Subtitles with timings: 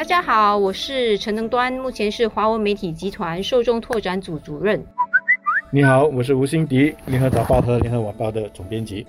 [0.00, 4.82] 大家好，我是陈能端，目前是华文媒体集团受众拓展组主任。
[5.70, 9.06] 你好，我是吴欣迪，联合早报和联合晚报的总编辑。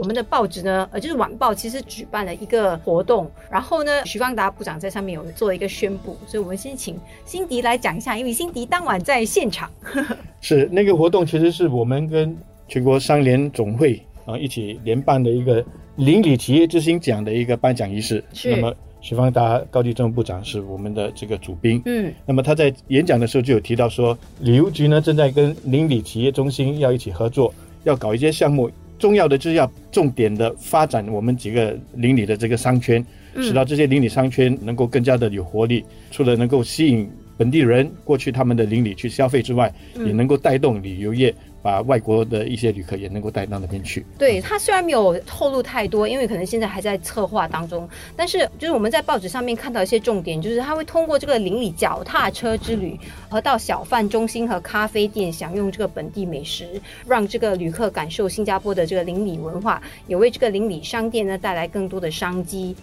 [0.00, 9.70] 我们的报纸呢，呃，就是晚报，其实举办了一个活动，然后呢，徐方达部长在上面有做一个宣布，所以我们先请辛迪来讲一下，因为辛迪当晚在现场。
[10.42, 12.36] 是那个活动，其实是我们跟
[12.66, 15.64] 全国商联总会啊一起联办的一个
[15.94, 18.24] 邻里企业之星奖的一个颁奖仪式。
[18.32, 18.50] 是。
[18.50, 21.80] 那么徐方达高级政务部长是我们的这个主宾。
[21.84, 22.10] 嗯。
[22.24, 27.52] 那么他在演讲的时候就有提到说，旅游局呢正在跟邻里企业中心要一起合作，
[27.84, 28.70] 要搞一些项目。
[28.98, 33.04] 重要的就是要重点的发展我们几个邻里的这个商圈，
[33.42, 35.84] 使到这些邻里商圈能够更加的有活力。
[36.10, 41.34] 除了能够吸引本地人过去他们的邻里去消费之外，也能够带动旅游业。
[41.64, 44.04] 把外国的一些旅客也能够带到那边去。
[44.18, 56.68] 对他虽然没有透露太多，因为可能现在还在策划当中，但是就是我们在报纸上面看到一些重点，就是他会通过这个邻里脚踏车之旅，和到小贩中心和咖啡店享用这个本地美食，
[57.08, 62.76] 让这个旅客感受新加坡的这个邻里文化，也为这个邻里商店呢带来更多的商机。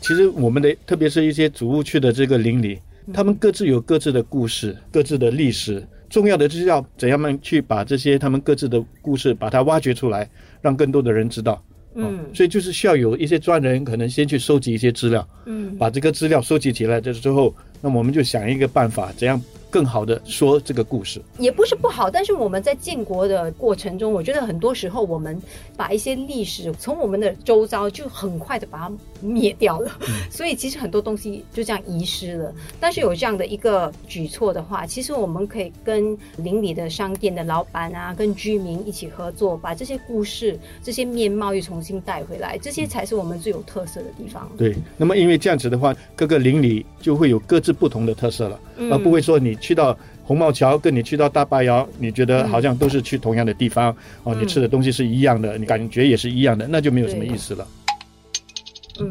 [0.00, 2.80] 其实我们的特别是一些主务区的这个邻里，
[3.14, 5.86] 他们各自有各自的故事，各自的历史。
[6.12, 10.28] 重要的就是要怎样们去把这些他们各自的故事把它挖掘出来，
[10.60, 11.60] 让更多的人知道。
[11.94, 19.40] 嗯，所以就是需要有一些专人可能先去收集一些资料，嗯，把这个资料收集起来这之后，那么我们就想一个办法，怎样。
[19.72, 21.20] 更好的说这个故事。
[21.38, 25.40] 也不是不好，但是我们在建国的过程中，我觉得很多时候我们
[25.76, 29.90] 把一些历史从我们的周遭就很快的把它灭掉了，
[30.30, 32.54] 所以其实很多东西就这样遗失了。
[32.78, 44.50] 但是有这样的一个举措的话，其实我们可以跟邻里的商店的老板啊，跟居民一起合作，把这些故事、这些面貌又重新带回来，这些才是我们最有特色的地方。
[44.58, 49.52] 对，那么因为这样子的话，各个邻里就会有各自不同的特色了，而不会说你。
[49.56, 53.94] 去到红帽桥，跟你去到大坝窑，你觉得好像都是去同样的地方
[54.24, 57.66] 哦，你吃的东西是一样的，你感觉也是一样的，那就没有什么意思了。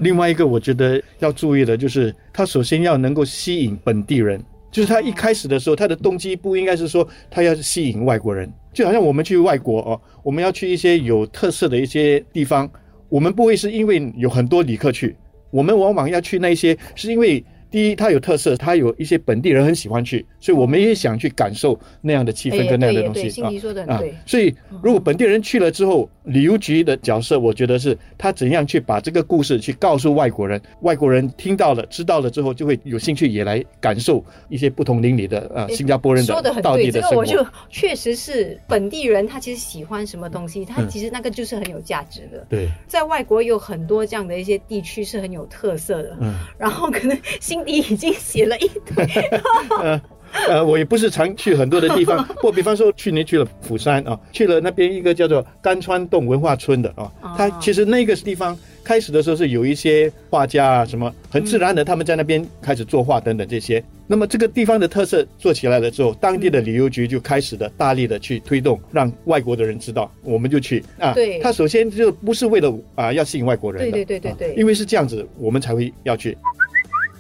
[0.02, 12.70] 另外一个，我觉得要注意的就是，他首先要能够吸引本地人，就是他一开始的时候，他的动机不应该是说他要吸引外国人，就好像我们去外国哦，我们要去一些有特色的一些地方，
[13.10, 15.16] 我们不会是因为有很多旅客去，
[15.50, 17.44] 我们往往要去那些是因为。
[17.72, 23.50] 第一，它有特色，它有一些本地人很喜欢去，所以我们也想去感受那样的气氛跟那样的东西啊。
[23.88, 42.46] 啊，所以如果本地人去了之后，旅游局的角色，我觉得是他怎样去把这个故事去告诉外国人，外国人听到了、知道了之后，就会有兴趣也来感受一些不同邻里的啊新加坡人的说的很对，这个我就确实是本地人，他其实喜欢什么东西，他其实那个就是很有价值的。
[42.50, 47.61] 对，在外国有很多这样的一些地区是很有特色的，嗯，然后可能新。
[47.66, 49.06] 你已经写了一堆，
[49.82, 50.02] 呃
[50.48, 58.58] 呃，我也不是常去很多的地方， 我比方说去年去了釜山啊，去了那边一个叫做甘川洞文化村的啊，它其实那个地方。
[58.84, 63.82] 开始的时候是有一些画家啊，什么很自然的，他们在那边开始作画等等这些。
[64.08, 71.14] 那么这个地方的特色做起来了之后，当地的旅游局就开始的大力的去推动，让外国的人知道，我们就去啊。
[71.14, 71.38] 对。
[71.42, 76.36] 他首先就不是为了啊要吸引外国人，对对对对对，因为是这样子，我们才会要去。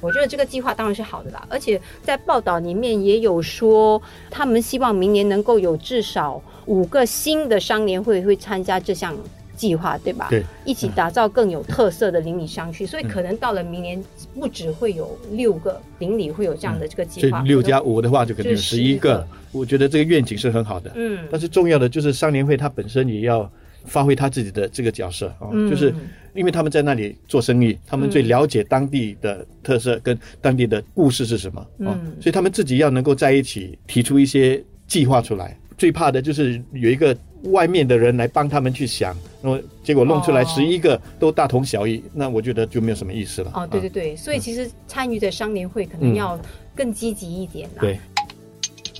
[0.02, 9.16] 我觉得这个计划当然是好的啦，而且在报道里面也有说，他们希望明年能够有至少五个新的商联会会参加这项。
[9.54, 10.26] 计划对吧？
[10.28, 14.04] 对，一起打造更有特色的邻里商区，所以可能到了明年，
[14.34, 17.44] 不只会有六个邻里会有这样的这个计划。
[17.44, 19.24] 六加五的话，就可能有十一个。
[19.52, 20.92] 我觉得这个愿景是很好的。
[20.96, 23.48] 嗯，但是重要的就是商联会它本身也要
[23.86, 25.94] 发挥他自己的这个角色啊，就是
[26.34, 35.58] 因为他们在那里做生意，他们最了解当地的特色跟当地的故事是什么啊，所以他们自己要能够在一起提出一些计划出来。
[35.78, 43.52] 最怕的就是有一个外面的人来帮他们去想，那么结果弄出来十一个都大同小异，那我觉得就没有什么意思了。
[43.56, 46.40] 哦，对对对，所以其实参与的商联会可能要
[46.76, 47.68] 更积极一点。
[47.80, 48.00] 对，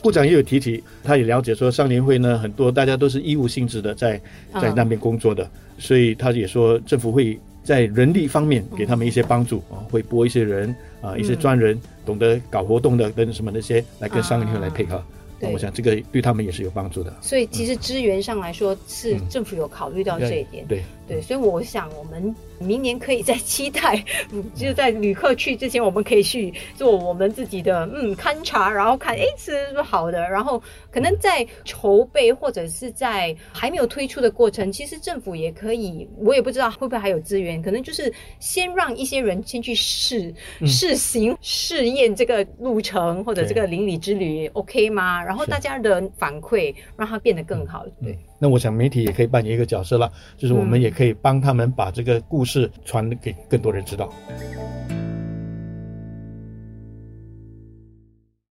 [0.02, 4.20] 部长也有提起，他也了解说商联会呢很多大家都是义务性质的在
[4.60, 14.96] 在那边工作的，所以他也说政府会在人力方面给他们一些帮助啊，会拨一些人啊一些专人懂得搞活动的跟什么那些来跟商联会来配合。
[14.96, 17.16] 那我想这个对他们也是有帮助的。
[17.22, 19.30] 所以其实资源上来说，是嗯。
[19.30, 20.66] 政府有考虑到这一点。
[20.68, 24.44] 对，对，所以我想我们明年可以再期待， 嗯。
[24.56, 30.62] 就是在旅客去之前，我们可以去做我们自己的嗯勘察，然后看哎是不是好的，然后
[30.92, 40.68] 可能在筹备或者是在还没有推出的过程，其实政府也可以，我也不知道会不会还有资源，可能就是先让一些人先去试嗯。
[40.68, 45.24] 试行试验这个路程或者这个邻里之旅 OK 吗？
[45.32, 48.20] 然后大家的反馈让它变得更好，对。
[48.38, 54.14] 那我想媒体也可以扮演一个角色了，就是我们嗯也可以帮他们把这个故事传给更多人知道。